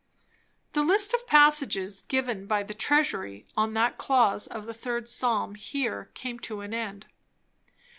[0.73, 5.53] The list of passages given by the "Treasury" on that clause of the third psalm
[5.53, 7.05] here came to an end.